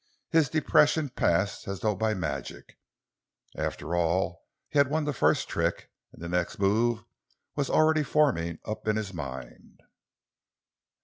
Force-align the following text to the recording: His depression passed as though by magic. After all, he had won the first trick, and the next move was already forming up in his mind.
His 0.31 0.49
depression 0.49 1.09
passed 1.09 1.67
as 1.67 1.81
though 1.81 1.93
by 1.93 2.15
magic. 2.15 2.79
After 3.55 3.95
all, 3.95 4.47
he 4.67 4.79
had 4.79 4.89
won 4.89 5.03
the 5.05 5.13
first 5.13 5.47
trick, 5.47 5.91
and 6.11 6.23
the 6.23 6.27
next 6.27 6.57
move 6.57 7.03
was 7.55 7.69
already 7.69 8.01
forming 8.01 8.57
up 8.65 8.87
in 8.87 8.95
his 8.95 9.13
mind. 9.13 9.83